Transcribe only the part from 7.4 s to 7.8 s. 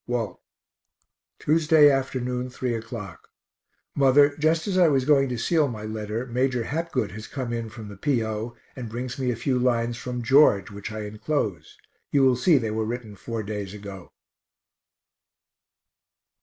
in